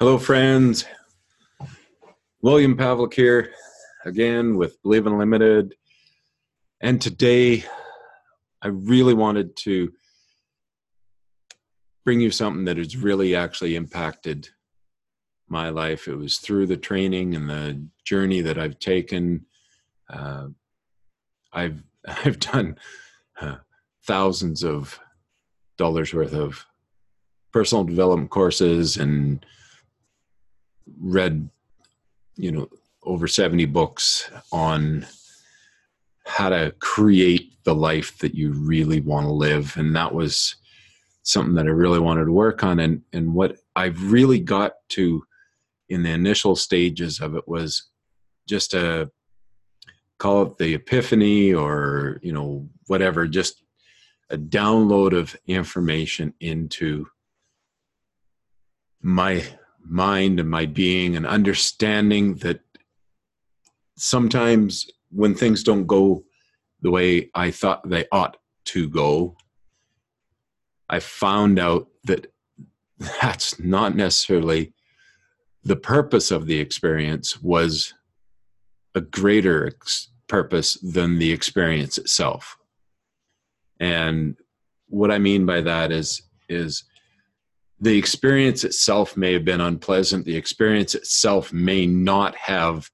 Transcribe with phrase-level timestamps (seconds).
[0.00, 0.86] Hello, friends.
[2.42, 3.52] William Pavlik here
[4.04, 5.76] again with Believe Unlimited.
[6.80, 7.62] And today
[8.60, 9.92] I really wanted to
[12.04, 14.48] bring you something that has really actually impacted
[15.48, 16.08] my life.
[16.08, 19.46] It was through the training and the journey that I've taken.
[20.12, 20.48] Uh,
[21.52, 22.78] I've I've done
[23.40, 23.58] uh,
[24.04, 24.98] thousands of
[25.78, 26.66] dollars worth of
[27.52, 29.46] personal development courses and
[31.00, 31.48] read,
[32.36, 32.68] you know,
[33.02, 35.06] over 70 books on
[36.26, 39.76] how to create the life that you really want to live.
[39.76, 40.56] And that was
[41.22, 42.80] something that I really wanted to work on.
[42.80, 45.24] And, and what I've really got to
[45.88, 47.90] in the initial stages of it was
[48.48, 49.10] just a
[50.18, 53.62] call it the epiphany or, you know, whatever, just
[54.30, 57.06] a download of information into
[59.02, 59.44] my
[59.84, 62.60] mind and my being and understanding that
[63.96, 66.24] sometimes when things don't go
[66.82, 69.36] the way I thought they ought to go,
[70.88, 72.32] I found out that
[73.20, 74.72] that's not necessarily
[75.62, 77.94] the purpose of the experience was
[78.94, 82.56] a greater ex- purpose than the experience itself.
[83.80, 84.36] And
[84.88, 86.84] what I mean by that is is
[87.84, 90.24] the experience itself may have been unpleasant.
[90.24, 92.90] The experience itself may not have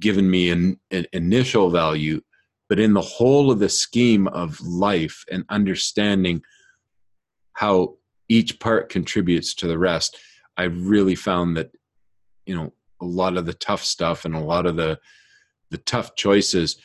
[0.00, 2.20] given me an, an, initial value,
[2.68, 6.42] but in the whole of the scheme of life and understanding
[7.52, 7.94] how
[8.28, 10.18] each part contributes to the rest,
[10.56, 11.70] I really found that,
[12.44, 14.98] you know, a lot of the tough stuff and a lot of the
[15.70, 16.76] the tough choices,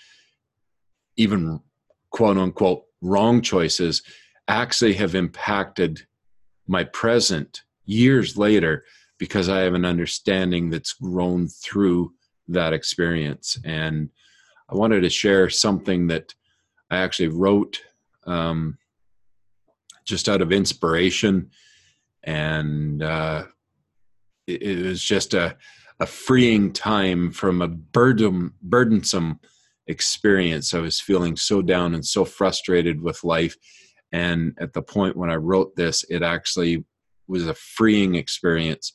[1.15, 1.61] even
[2.11, 4.03] quote unquote wrong choices,
[4.47, 6.05] actually have impacted
[6.67, 8.83] my present years later
[9.17, 12.13] because I have an understanding that's grown through
[12.49, 13.57] that experience.
[13.65, 14.09] And
[14.69, 16.33] I wanted to share something that
[16.91, 17.81] I actually wrote
[18.25, 18.77] um,
[20.05, 21.49] just out of inspiration.
[22.23, 23.45] And uh,
[24.45, 25.57] it, it, was just a,
[25.99, 29.39] a freeing time from a burden, burdensome
[29.87, 30.73] experience.
[30.73, 33.55] I was feeling so down and so frustrated with life
[34.11, 36.85] and at the point when I wrote this, it actually
[37.27, 38.93] was a freeing experience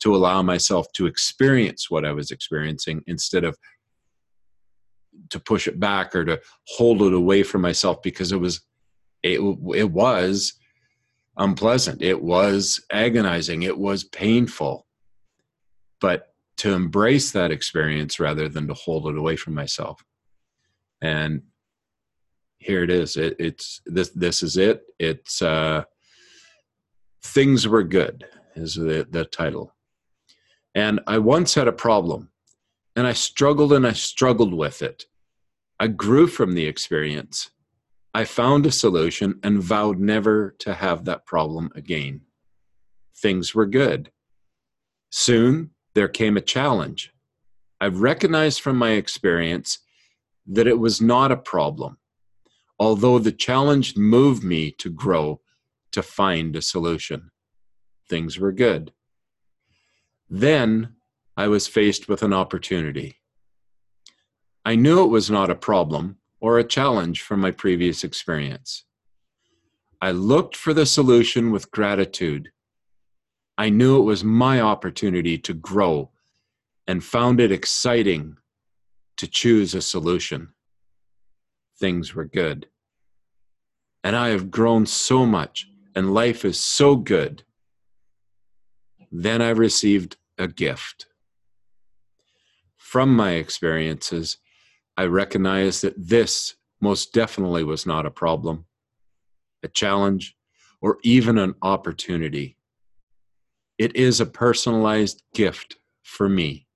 [0.00, 3.56] to allow myself to experience what I was experiencing instead of
[5.30, 8.60] to push it back or to hold it away from myself because it was
[9.22, 9.40] it,
[9.74, 10.54] it was
[11.36, 12.02] unpleasant.
[12.02, 13.62] It was agonizing.
[13.62, 14.86] It was painful.
[16.00, 20.02] But to embrace that experience rather than to hold it away from myself.
[21.00, 21.42] And
[22.58, 23.16] here it is.
[23.16, 24.10] It, it's this.
[24.10, 24.82] This is it.
[24.98, 25.84] It's uh,
[27.22, 28.26] things were good
[28.56, 29.74] is the, the title.
[30.74, 32.30] And I once had a problem,
[32.96, 35.06] and I struggled and I struggled with it.
[35.80, 37.50] I grew from the experience.
[38.14, 42.22] I found a solution and vowed never to have that problem again.
[43.16, 44.10] Things were good.
[45.10, 47.12] Soon there came a challenge.
[47.80, 49.78] I recognized from my experience
[50.46, 51.98] that it was not a problem
[52.78, 55.40] although the challenge moved me to grow
[55.92, 57.30] to find a solution.
[58.08, 58.92] Things were good.
[60.30, 60.94] Then
[61.36, 63.16] I was faced with an opportunity.
[64.64, 68.84] I knew it was not a problem or a challenge from my previous experience.
[70.00, 72.50] I looked for the solution with gratitude.
[73.56, 76.12] I knew it was my opportunity to grow
[76.86, 78.36] and found it exciting
[79.16, 80.54] to choose a solution
[81.78, 82.66] things were good.
[84.04, 87.42] And I have grown so much, and life is so good.
[89.10, 91.06] Then I received a gift.
[92.76, 94.38] From my experiences,
[94.96, 98.66] I recognize that this most definitely was not a problem,
[99.62, 100.36] a challenge,
[100.80, 102.56] or even an opportunity.
[103.78, 106.66] It is a personalized gift for me,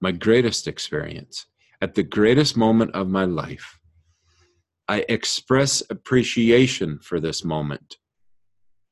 [0.00, 1.46] my greatest experience
[1.80, 3.79] at the greatest moment of my life.
[4.90, 7.98] I express appreciation for this moment.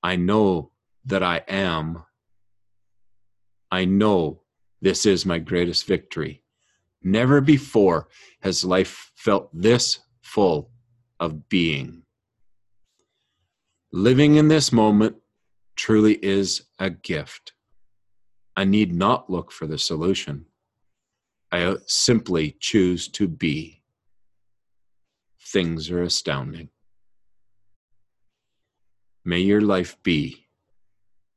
[0.01, 0.71] I know
[1.07, 2.05] that I am.
[3.73, 4.43] I know
[4.81, 6.45] this is my greatest victory.
[7.03, 8.07] Never before
[8.43, 10.71] has life felt this full
[11.19, 12.03] of being.
[13.93, 15.17] Living in this moment
[15.75, 17.55] truly is a gift.
[18.55, 20.47] I need not look for the solution.
[21.51, 23.78] I simply choose to be
[25.53, 26.69] things are astounding.
[29.25, 30.47] May your life be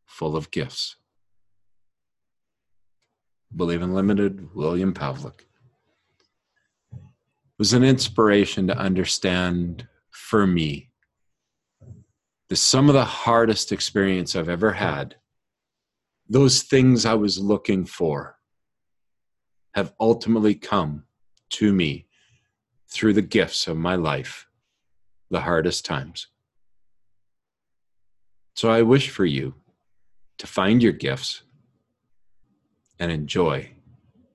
[0.05, 0.95] full of gifts.
[3.55, 5.45] Believe Unlimited, William Pavlik.
[7.57, 10.89] Was an inspiration to understand for me
[12.49, 15.15] the some of the hardest experience I've ever had.
[16.27, 18.37] Those things I was looking for
[19.73, 21.03] have ultimately come
[21.51, 22.07] to me
[22.91, 24.47] through the gifts of my life,
[25.29, 26.27] the hardest times.
[28.55, 29.55] So I wish for you
[30.37, 31.43] to find your gifts
[32.99, 33.71] and enjoy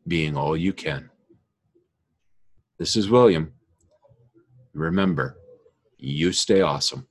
[0.09, 1.11] being all you can.
[2.79, 3.53] This is William.
[4.73, 5.37] Remember,
[5.99, 7.07] you stay awesome.